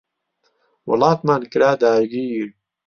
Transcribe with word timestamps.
وڵاتمان 0.87 1.41
کرا 1.51 1.71
داگیر 1.81 2.47